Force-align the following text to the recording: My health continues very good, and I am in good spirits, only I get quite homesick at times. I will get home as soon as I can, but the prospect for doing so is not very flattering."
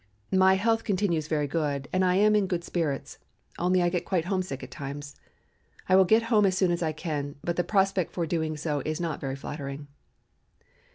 My 0.33 0.55
health 0.55 0.83
continues 0.83 1.27
very 1.27 1.45
good, 1.47 1.87
and 1.93 2.03
I 2.03 2.15
am 2.15 2.35
in 2.35 2.47
good 2.47 2.63
spirits, 2.63 3.19
only 3.59 3.83
I 3.83 3.89
get 3.89 4.03
quite 4.03 4.25
homesick 4.25 4.63
at 4.63 4.71
times. 4.71 5.15
I 5.87 5.95
will 5.95 6.05
get 6.05 6.23
home 6.33 6.47
as 6.47 6.57
soon 6.57 6.71
as 6.71 6.81
I 6.81 6.91
can, 6.91 7.35
but 7.43 7.55
the 7.55 7.63
prospect 7.63 8.11
for 8.11 8.25
doing 8.25 8.57
so 8.57 8.81
is 8.83 8.99
not 8.99 9.21
very 9.21 9.35
flattering." 9.35 9.85